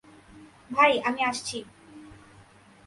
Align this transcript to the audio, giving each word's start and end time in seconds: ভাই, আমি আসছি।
ভাই, 0.71 0.91
আমি 1.05 1.21
আসছি। 1.23 1.57